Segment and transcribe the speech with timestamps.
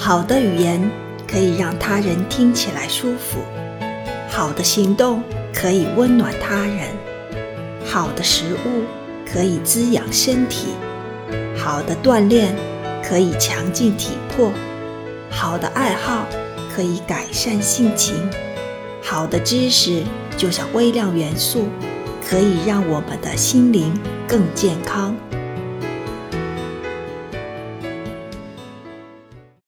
[0.00, 0.80] 好的语言
[1.28, 3.38] 可以让他人听起来舒服
[4.30, 5.22] 好的行动
[5.52, 6.88] 可以温暖他人
[7.84, 8.84] 好的食物
[9.30, 10.68] 可以滋养身体
[11.54, 12.56] 好的锻炼
[13.04, 14.50] 可以强健体魄
[15.28, 16.26] 好的爱好
[16.74, 18.14] 可以改善性情
[19.02, 20.02] 好的知识
[20.34, 21.68] 就像微量元素
[22.26, 23.92] 可以让我们的心灵
[24.26, 25.29] 更健康。